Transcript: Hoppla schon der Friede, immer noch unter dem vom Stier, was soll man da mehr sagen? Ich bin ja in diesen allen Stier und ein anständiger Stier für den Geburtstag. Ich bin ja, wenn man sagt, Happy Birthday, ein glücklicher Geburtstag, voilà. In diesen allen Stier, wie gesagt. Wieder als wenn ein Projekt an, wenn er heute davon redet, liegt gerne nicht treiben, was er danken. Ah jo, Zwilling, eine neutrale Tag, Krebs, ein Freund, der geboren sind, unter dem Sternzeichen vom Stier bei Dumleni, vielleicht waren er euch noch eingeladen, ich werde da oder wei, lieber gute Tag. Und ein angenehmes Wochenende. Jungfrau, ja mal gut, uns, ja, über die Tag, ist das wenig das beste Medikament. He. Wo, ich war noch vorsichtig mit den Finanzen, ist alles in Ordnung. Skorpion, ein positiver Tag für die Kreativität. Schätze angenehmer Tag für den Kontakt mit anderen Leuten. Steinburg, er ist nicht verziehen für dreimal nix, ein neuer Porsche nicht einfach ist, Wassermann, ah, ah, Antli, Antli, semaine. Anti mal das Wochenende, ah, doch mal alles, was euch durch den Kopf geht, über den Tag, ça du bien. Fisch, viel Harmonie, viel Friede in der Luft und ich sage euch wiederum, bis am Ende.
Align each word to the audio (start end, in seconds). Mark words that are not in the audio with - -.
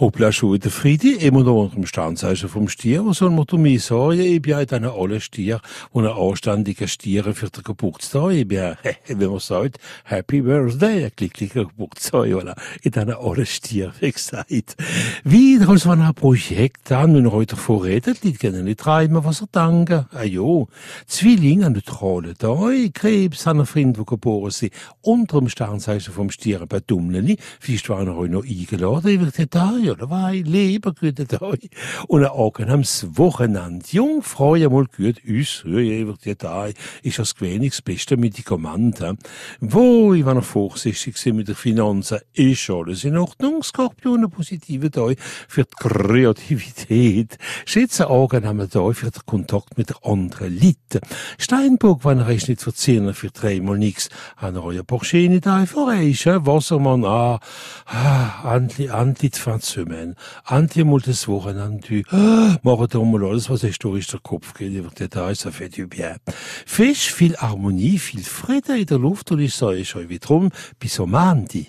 Hoppla 0.00 0.32
schon 0.32 0.58
der 0.58 0.72
Friede, 0.72 1.12
immer 1.20 1.44
noch 1.44 1.72
unter 1.72 2.10
dem 2.10 2.48
vom 2.48 2.68
Stier, 2.68 3.06
was 3.06 3.18
soll 3.18 3.30
man 3.30 3.44
da 3.46 3.56
mehr 3.56 3.78
sagen? 3.78 4.18
Ich 4.18 4.42
bin 4.42 4.50
ja 4.50 4.60
in 4.60 4.66
diesen 4.66 4.86
allen 4.86 5.20
Stier 5.20 5.60
und 5.92 6.04
ein 6.04 6.12
anständiger 6.12 6.88
Stier 6.88 7.32
für 7.32 7.48
den 7.48 7.62
Geburtstag. 7.62 8.32
Ich 8.32 8.48
bin 8.48 8.58
ja, 8.58 8.76
wenn 9.06 9.30
man 9.30 9.38
sagt, 9.38 9.78
Happy 10.02 10.40
Birthday, 10.40 11.04
ein 11.04 11.12
glücklicher 11.14 11.66
Geburtstag, 11.66 12.26
voilà. 12.26 12.56
In 12.82 12.90
diesen 12.90 13.12
allen 13.12 13.46
Stier, 13.46 13.92
wie 14.00 14.10
gesagt. 14.10 14.50
Wieder 15.22 15.68
als 15.68 15.88
wenn 15.88 16.00
ein 16.00 16.14
Projekt 16.14 16.90
an, 16.90 17.14
wenn 17.14 17.26
er 17.26 17.30
heute 17.30 17.54
davon 17.54 17.82
redet, 17.82 18.24
liegt 18.24 18.40
gerne 18.40 18.64
nicht 18.64 18.80
treiben, 18.80 19.22
was 19.24 19.42
er 19.42 19.48
danken. 19.52 20.06
Ah 20.10 20.24
jo, 20.24 20.66
Zwilling, 21.06 21.62
eine 21.62 21.76
neutrale 21.76 22.34
Tag, 22.34 22.94
Krebs, 22.94 23.46
ein 23.46 23.64
Freund, 23.64 23.96
der 23.96 24.04
geboren 24.04 24.50
sind, 24.50 24.72
unter 25.02 25.38
dem 25.38 25.48
Sternzeichen 25.48 26.12
vom 26.12 26.32
Stier 26.32 26.66
bei 26.66 26.80
Dumleni, 26.80 27.36
vielleicht 27.60 27.88
waren 27.88 28.08
er 28.08 28.16
euch 28.16 28.30
noch 28.32 28.44
eingeladen, 28.44 29.08
ich 29.08 29.20
werde 29.20 29.46
da 29.46 29.83
oder 29.90 30.10
wei, 30.10 30.42
lieber 30.44 30.92
gute 30.92 31.26
Tag. 31.26 31.58
Und 32.08 32.24
ein 32.24 32.30
angenehmes 32.30 33.06
Wochenende. 33.12 33.84
Jungfrau, 33.90 34.56
ja 34.56 34.68
mal 34.68 34.86
gut, 34.96 35.16
uns, 35.26 35.62
ja, 35.66 35.78
über 35.78 36.14
die 36.24 36.34
Tag, 36.34 36.74
ist 37.02 37.18
das 37.18 37.40
wenig 37.40 37.70
das 37.72 37.82
beste 37.82 38.16
Medikament. 38.16 39.00
He. 39.00 39.12
Wo, 39.60 40.14
ich 40.14 40.24
war 40.24 40.34
noch 40.34 40.44
vorsichtig 40.44 41.14
mit 41.34 41.48
den 41.48 41.54
Finanzen, 41.54 42.18
ist 42.32 42.70
alles 42.70 43.04
in 43.04 43.16
Ordnung. 43.16 43.62
Skorpion, 43.62 44.24
ein 44.24 44.30
positiver 44.30 44.90
Tag 44.90 45.16
für 45.48 45.64
die 45.64 45.76
Kreativität. 45.78 47.38
Schätze 47.64 48.08
angenehmer 48.08 48.68
Tag 48.68 48.96
für 48.96 49.10
den 49.10 49.22
Kontakt 49.26 49.76
mit 49.76 49.92
anderen 50.04 50.54
Leuten. 50.54 51.00
Steinburg, 51.38 52.04
er 52.04 52.28
ist 52.30 52.48
nicht 52.48 52.62
verziehen 52.62 53.12
für 53.14 53.30
dreimal 53.30 53.78
nix, 53.78 54.08
ein 54.36 54.54
neuer 54.54 54.82
Porsche 54.82 55.28
nicht 55.28 55.46
einfach 55.46 55.98
ist, 56.00 56.26
Wassermann, 56.26 57.04
ah, 57.04 57.40
ah, 57.86 58.42
Antli, 58.44 58.90
Antli, 58.90 59.30
semaine. 59.74 60.14
Anti 60.44 60.84
mal 60.84 61.00
das 61.00 61.28
Wochenende, 61.28 62.02
ah, 62.10 62.56
doch 62.62 63.04
mal 63.04 63.24
alles, 63.24 63.50
was 63.50 63.64
euch 63.64 63.78
durch 63.78 64.06
den 64.06 64.22
Kopf 64.22 64.54
geht, 64.54 64.72
über 64.72 64.90
den 64.90 65.10
Tag, 65.10 65.34
ça 65.34 65.50
du 65.50 65.86
bien. 65.86 66.16
Fisch, 66.66 67.12
viel 67.12 67.36
Harmonie, 67.36 67.98
viel 67.98 68.24
Friede 68.24 68.78
in 68.78 68.86
der 68.86 68.98
Luft 68.98 69.30
und 69.32 69.40
ich 69.40 69.54
sage 69.54 69.80
euch 69.80 70.08
wiederum, 70.08 70.50
bis 70.78 71.00
am 71.00 71.14
Ende. 71.14 71.66